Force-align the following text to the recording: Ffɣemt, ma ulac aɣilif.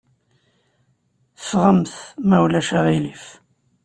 Ffɣemt, 1.41 1.93
ma 2.27 2.37
ulac 2.43 2.69
aɣilif. 2.77 3.25